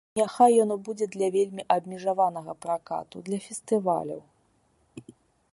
Няхай 0.17 0.51
яно 0.63 0.77
будзе 0.87 1.05
для 1.15 1.27
вельмі 1.35 1.65
абмежаванага 1.75 2.53
пракату, 2.65 3.15
для 3.31 3.39
фестываляў. 3.49 4.21